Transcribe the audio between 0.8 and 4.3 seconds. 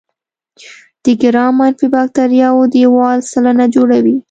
د ګرام منفي باکتریاوو دیوال سلنه جوړوي.